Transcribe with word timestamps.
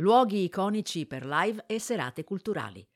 luoghi 0.00 0.44
iconici 0.44 1.04
per 1.04 1.26
live 1.26 1.64
e 1.66 1.78
serate 1.78 2.24
culturali. 2.24 2.86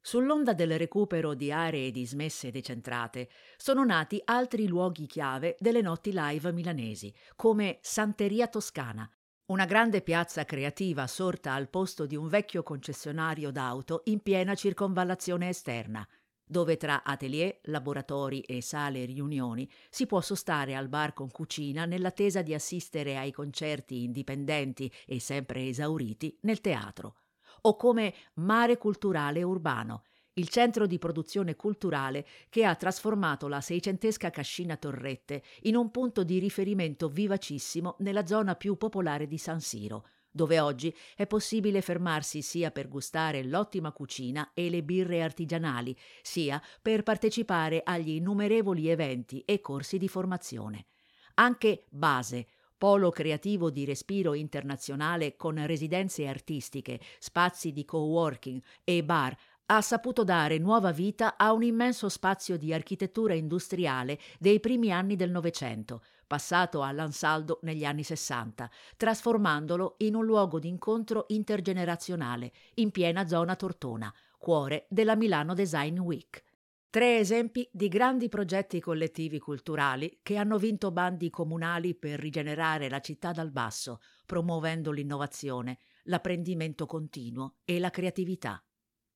Sull'onda 0.00 0.52
del 0.52 0.78
recupero 0.78 1.34
di 1.34 1.50
aree 1.50 1.90
dismesse 1.90 2.48
e 2.48 2.50
decentrate, 2.52 3.28
sono 3.56 3.84
nati 3.84 4.22
altri 4.24 4.68
luoghi 4.68 5.06
chiave 5.06 5.56
delle 5.58 5.80
notti 5.80 6.12
live 6.12 6.52
milanesi, 6.52 7.12
come 7.34 7.78
Santeria 7.82 8.46
Toscana, 8.46 9.10
una 9.46 9.64
grande 9.64 10.02
piazza 10.02 10.44
creativa 10.44 11.08
sorta 11.08 11.52
al 11.52 11.68
posto 11.68 12.06
di 12.06 12.14
un 12.14 12.28
vecchio 12.28 12.62
concessionario 12.62 13.50
d'auto 13.50 14.02
in 14.04 14.20
piena 14.20 14.54
circonvallazione 14.54 15.48
esterna, 15.48 16.06
dove 16.46 16.76
tra 16.76 17.02
atelier, 17.02 17.58
laboratori 17.64 18.40
e 18.40 18.62
sale 18.62 19.04
riunioni 19.04 19.68
si 19.90 20.06
può 20.06 20.20
sostare 20.20 20.76
al 20.76 20.88
bar 20.88 21.12
con 21.12 21.30
cucina 21.30 21.84
nell'attesa 21.84 22.42
di 22.42 22.54
assistere 22.54 23.18
ai 23.18 23.32
concerti 23.32 24.04
indipendenti 24.04 24.90
e 25.04 25.18
sempre 25.20 25.66
esauriti 25.66 26.38
nel 26.42 26.60
teatro. 26.60 27.16
O 27.62 27.76
come 27.76 28.14
Mare 28.34 28.78
Culturale 28.78 29.42
Urbano, 29.42 30.04
il 30.34 30.48
centro 30.48 30.86
di 30.86 30.98
produzione 30.98 31.56
culturale 31.56 32.26
che 32.48 32.64
ha 32.64 32.74
trasformato 32.74 33.48
la 33.48 33.60
seicentesca 33.60 34.30
Cascina 34.30 34.76
Torrette 34.76 35.42
in 35.62 35.76
un 35.76 35.90
punto 35.90 36.24
di 36.24 36.38
riferimento 36.38 37.08
vivacissimo 37.08 37.96
nella 38.00 38.26
zona 38.26 38.54
più 38.54 38.76
popolare 38.76 39.26
di 39.26 39.38
San 39.38 39.60
Siro, 39.60 40.06
dove 40.36 40.60
oggi 40.60 40.94
è 41.16 41.26
possibile 41.26 41.80
fermarsi 41.80 42.42
sia 42.42 42.70
per 42.70 42.86
gustare 42.86 43.42
l'ottima 43.42 43.90
cucina 43.90 44.52
e 44.54 44.70
le 44.70 44.84
birre 44.84 45.22
artigianali, 45.22 45.96
sia 46.22 46.62
per 46.80 47.02
partecipare 47.02 47.80
agli 47.82 48.10
innumerevoli 48.10 48.88
eventi 48.88 49.42
e 49.44 49.60
corsi 49.60 49.98
di 49.98 50.06
formazione. 50.06 50.86
Anche 51.34 51.86
Base, 51.88 52.46
polo 52.78 53.10
creativo 53.10 53.70
di 53.70 53.84
respiro 53.84 54.34
internazionale 54.34 55.34
con 55.34 55.64
residenze 55.66 56.26
artistiche, 56.26 57.00
spazi 57.18 57.72
di 57.72 57.84
co-working 57.84 58.62
e 58.84 59.02
bar, 59.02 59.36
ha 59.68 59.80
saputo 59.80 60.22
dare 60.22 60.58
nuova 60.58 60.92
vita 60.92 61.36
a 61.36 61.52
un 61.52 61.64
immenso 61.64 62.08
spazio 62.08 62.56
di 62.56 62.72
architettura 62.72 63.34
industriale 63.34 64.18
dei 64.38 64.60
primi 64.60 64.92
anni 64.92 65.16
del 65.16 65.30
Novecento, 65.30 66.02
passato 66.26 66.82
all'Ansaldo 66.82 67.60
negli 67.62 67.84
anni 67.84 68.02
Sessanta, 68.02 68.70
trasformandolo 68.96 69.94
in 69.98 70.14
un 70.14 70.24
luogo 70.24 70.58
di 70.58 70.68
incontro 70.68 71.24
intergenerazionale 71.28 72.52
in 72.74 72.90
piena 72.90 73.26
zona 73.26 73.56
Tortona, 73.56 74.12
cuore 74.38 74.86
della 74.88 75.16
Milano 75.16 75.54
Design 75.54 75.98
Week. 75.98 76.44
Tre 76.88 77.18
esempi 77.18 77.68
di 77.72 77.88
grandi 77.88 78.28
progetti 78.28 78.80
collettivi 78.80 79.38
culturali 79.38 80.20
che 80.22 80.36
hanno 80.36 80.56
vinto 80.56 80.90
bandi 80.90 81.28
comunali 81.30 81.94
per 81.94 82.18
rigenerare 82.18 82.88
la 82.88 83.00
città 83.00 83.32
dal 83.32 83.50
basso, 83.50 84.00
promuovendo 84.24 84.90
l'innovazione, 84.92 85.78
l'apprendimento 86.04 86.86
continuo 86.86 87.56
e 87.64 87.78
la 87.78 87.90
creatività. 87.90 88.62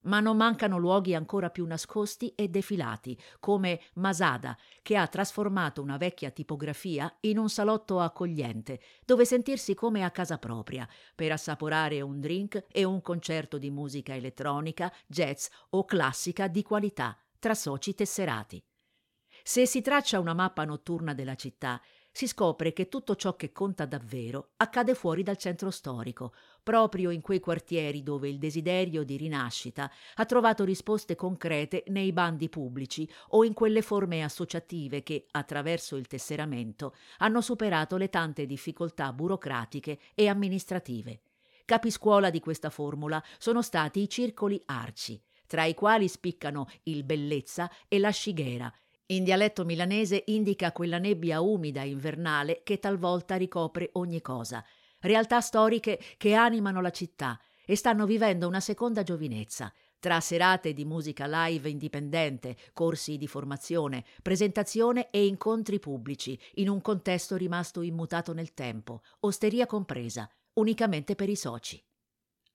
Ma 0.02 0.20
non 0.20 0.36
mancano 0.36 0.78
luoghi 0.78 1.14
ancora 1.14 1.50
più 1.50 1.66
nascosti 1.66 2.32
e 2.34 2.48
defilati, 2.48 3.18
come 3.38 3.80
Masada, 3.94 4.56
che 4.80 4.96
ha 4.96 5.06
trasformato 5.06 5.82
una 5.82 5.98
vecchia 5.98 6.30
tipografia 6.30 7.14
in 7.20 7.36
un 7.36 7.50
salotto 7.50 8.00
accogliente, 8.00 8.80
dove 9.04 9.26
sentirsi 9.26 9.74
come 9.74 10.02
a 10.02 10.10
casa 10.10 10.38
propria, 10.38 10.88
per 11.14 11.32
assaporare 11.32 12.00
un 12.00 12.18
drink 12.18 12.64
e 12.72 12.84
un 12.84 13.02
concerto 13.02 13.58
di 13.58 13.70
musica 13.70 14.14
elettronica, 14.14 14.90
jazz 15.06 15.48
o 15.70 15.84
classica 15.84 16.48
di 16.48 16.62
qualità, 16.62 17.16
tra 17.38 17.54
soci 17.54 17.94
tesserati. 17.94 18.62
Se 19.42 19.66
si 19.66 19.80
traccia 19.80 20.18
una 20.18 20.34
mappa 20.34 20.64
notturna 20.64 21.14
della 21.14 21.34
città, 21.34 21.80
si 22.20 22.26
scopre 22.26 22.74
che 22.74 22.90
tutto 22.90 23.16
ciò 23.16 23.34
che 23.34 23.50
conta 23.50 23.86
davvero 23.86 24.50
accade 24.58 24.94
fuori 24.94 25.22
dal 25.22 25.38
centro 25.38 25.70
storico, 25.70 26.34
proprio 26.62 27.08
in 27.08 27.22
quei 27.22 27.40
quartieri 27.40 28.02
dove 28.02 28.28
il 28.28 28.38
desiderio 28.38 29.04
di 29.04 29.16
rinascita 29.16 29.90
ha 30.16 30.26
trovato 30.26 30.64
risposte 30.64 31.14
concrete 31.14 31.82
nei 31.86 32.12
bandi 32.12 32.50
pubblici 32.50 33.10
o 33.28 33.42
in 33.42 33.54
quelle 33.54 33.80
forme 33.80 34.22
associative 34.22 35.02
che, 35.02 35.28
attraverso 35.30 35.96
il 35.96 36.08
tesseramento, 36.08 36.94
hanno 37.20 37.40
superato 37.40 37.96
le 37.96 38.10
tante 38.10 38.44
difficoltà 38.44 39.14
burocratiche 39.14 39.98
e 40.14 40.28
amministrative. 40.28 41.22
Capiscuola 41.64 42.28
di 42.28 42.40
questa 42.40 42.68
formula 42.68 43.24
sono 43.38 43.62
stati 43.62 44.02
i 44.02 44.10
circoli 44.10 44.60
arci, 44.66 45.18
tra 45.46 45.64
i 45.64 45.72
quali 45.72 46.06
spiccano 46.06 46.68
il 46.82 47.02
Bellezza 47.02 47.70
e 47.88 47.98
la 47.98 48.10
Scighera. 48.10 48.70
In 49.10 49.24
dialetto 49.24 49.64
milanese 49.64 50.22
indica 50.26 50.70
quella 50.70 50.98
nebbia 50.98 51.40
umida 51.40 51.82
invernale 51.82 52.60
che 52.62 52.78
talvolta 52.78 53.34
ricopre 53.34 53.90
ogni 53.94 54.20
cosa. 54.20 54.64
Realtà 55.00 55.40
storiche 55.40 55.98
che 56.16 56.34
animano 56.34 56.80
la 56.80 56.90
città 56.90 57.40
e 57.66 57.74
stanno 57.74 58.06
vivendo 58.06 58.46
una 58.46 58.60
seconda 58.60 59.02
giovinezza, 59.02 59.72
tra 59.98 60.20
serate 60.20 60.72
di 60.72 60.84
musica 60.84 61.26
live 61.26 61.68
indipendente, 61.68 62.56
corsi 62.72 63.16
di 63.16 63.26
formazione, 63.26 64.04
presentazione 64.22 65.10
e 65.10 65.26
incontri 65.26 65.80
pubblici, 65.80 66.38
in 66.54 66.68
un 66.68 66.80
contesto 66.80 67.34
rimasto 67.34 67.82
immutato 67.82 68.32
nel 68.32 68.54
tempo, 68.54 69.02
osteria 69.20 69.66
compresa, 69.66 70.30
unicamente 70.52 71.16
per 71.16 71.28
i 71.28 71.36
soci. 71.36 71.82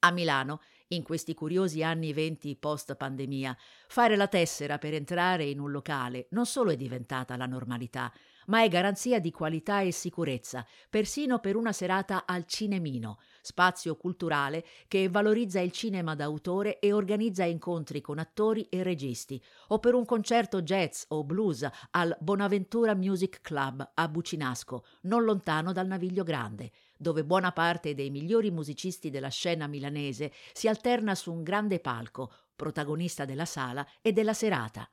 A 0.06 0.12
Milano 0.12 0.62
in 0.90 1.02
questi 1.02 1.34
curiosi 1.34 1.82
anni 1.82 2.14
venti 2.14 2.56
post 2.56 2.94
pandemia, 2.94 3.58
fare 3.88 4.16
la 4.16 4.28
tessera 4.28 4.78
per 4.78 4.94
entrare 4.94 5.46
in 5.46 5.60
un 5.60 5.72
locale 5.72 6.28
non 6.30 6.46
solo 6.46 6.70
è 6.70 6.76
diventata 6.76 7.36
la 7.36 7.48
normalità, 7.48 8.14
ma 8.46 8.62
è 8.62 8.68
garanzia 8.68 9.20
di 9.20 9.32
qualità 9.32 9.82
e 9.82 9.92
sicurezza, 9.92 10.64
persino 10.92 11.40
per 11.40 11.56
una 11.56 11.72
serata 11.72 12.26
al 12.28 12.46
Cinemino, 12.46 13.18
spazio 13.42 13.96
culturale 13.96 14.64
che 14.88 15.10
valorizza 15.10 15.60
il 15.60 15.72
cinema 15.72 16.14
d'autore 16.14 16.78
e 16.78 16.94
organizza 16.94 17.44
incontri 17.46 18.00
con 18.00 18.20
attori 18.20 18.68
e 18.70 18.84
registi, 18.84 19.42
o 19.70 19.80
per 19.80 19.96
un 19.96 20.06
concerto 20.06 20.62
jazz 20.62 21.06
o 21.08 21.24
blues 21.24 21.68
al 21.92 22.16
Bonaventura 22.20 22.94
Music 22.94 23.42
Club 23.42 23.92
a 23.96 24.08
Bucinasco, 24.08 24.86
non 25.02 25.24
lontano 25.24 25.72
dal 25.72 25.88
Naviglio 25.88 26.24
Grande, 26.24 26.72
dove 26.98 27.24
buona 27.26 27.52
parte 27.52 27.94
dei 27.94 28.10
migliori 28.10 28.52
musicisti 28.52 29.10
della 29.10 29.30
scena 29.30 29.68
milanese 29.68 30.32
si 30.54 30.68
alterna 30.68 31.16
su 31.16 31.34
un 31.34 31.44
grande 31.44 31.80
palco, 31.80 32.32
protagonista 32.56 33.26
della 33.26 33.46
sala 33.46 33.86
e 34.02 34.12
della 34.12 34.34
serata. 34.34 34.90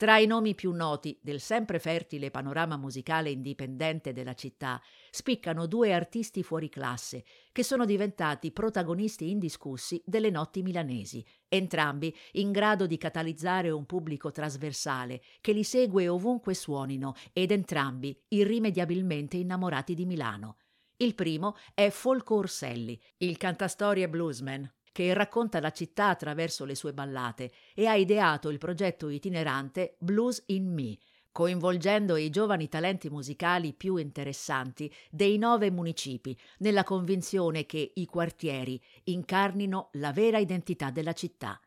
Tra 0.00 0.16
i 0.16 0.24
nomi 0.24 0.54
più 0.54 0.72
noti 0.72 1.18
del 1.20 1.40
sempre 1.40 1.78
fertile 1.78 2.30
panorama 2.30 2.78
musicale 2.78 3.28
indipendente 3.28 4.14
della 4.14 4.32
città 4.32 4.80
spiccano 5.10 5.66
due 5.66 5.92
artisti 5.92 6.42
fuori 6.42 6.70
classe 6.70 7.22
che 7.52 7.62
sono 7.62 7.84
diventati 7.84 8.50
protagonisti 8.50 9.28
indiscussi 9.28 10.02
delle 10.06 10.30
notti 10.30 10.62
milanesi, 10.62 11.22
entrambi 11.48 12.16
in 12.32 12.50
grado 12.50 12.86
di 12.86 12.96
catalizzare 12.96 13.68
un 13.68 13.84
pubblico 13.84 14.30
trasversale 14.30 15.20
che 15.42 15.52
li 15.52 15.64
segue 15.64 16.08
ovunque 16.08 16.54
suonino 16.54 17.12
ed 17.34 17.50
entrambi 17.50 18.18
irrimediabilmente 18.28 19.36
innamorati 19.36 19.92
di 19.92 20.06
Milano. 20.06 20.56
Il 21.02 21.14
primo 21.14 21.56
è 21.72 21.88
Folco 21.88 22.34
Orselli, 22.34 23.00
il 23.18 23.38
cantastorie 23.38 24.06
bluesman, 24.06 24.70
che 24.92 25.14
racconta 25.14 25.58
la 25.58 25.72
città 25.72 26.08
attraverso 26.08 26.66
le 26.66 26.74
sue 26.74 26.92
ballate 26.92 27.52
e 27.74 27.86
ha 27.86 27.94
ideato 27.94 28.50
il 28.50 28.58
progetto 28.58 29.08
itinerante 29.08 29.96
Blues 29.98 30.42
in 30.48 30.70
Me, 30.70 30.98
coinvolgendo 31.32 32.16
i 32.16 32.28
giovani 32.28 32.68
talenti 32.68 33.08
musicali 33.08 33.72
più 33.72 33.96
interessanti 33.96 34.92
dei 35.08 35.38
nove 35.38 35.70
municipi, 35.70 36.38
nella 36.58 36.84
convinzione 36.84 37.64
che 37.64 37.92
i 37.94 38.04
quartieri 38.04 38.78
incarnino 39.04 39.88
la 39.92 40.12
vera 40.12 40.36
identità 40.36 40.90
della 40.90 41.14
città. 41.14 41.58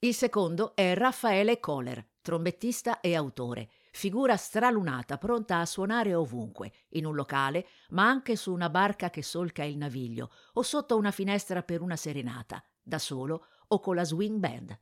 Il 0.00 0.12
secondo 0.12 0.76
è 0.76 0.92
Raffaele 0.92 1.58
Kohler, 1.58 2.06
trombettista 2.20 3.00
e 3.00 3.14
autore, 3.14 3.70
figura 3.94 4.36
stralunata 4.36 5.18
pronta 5.18 5.60
a 5.60 5.66
suonare 5.66 6.14
ovunque, 6.14 6.72
in 6.90 7.06
un 7.06 7.14
locale, 7.14 7.68
ma 7.90 8.08
anche 8.08 8.34
su 8.34 8.52
una 8.52 8.68
barca 8.68 9.08
che 9.08 9.22
solca 9.22 9.62
il 9.62 9.76
naviglio 9.76 10.30
o 10.54 10.62
sotto 10.62 10.96
una 10.96 11.12
finestra 11.12 11.62
per 11.62 11.80
una 11.80 11.94
serenata, 11.94 12.62
da 12.82 12.98
solo 12.98 13.46
o 13.68 13.78
con 13.78 13.94
la 13.94 14.04
swing 14.04 14.38
band. 14.38 14.76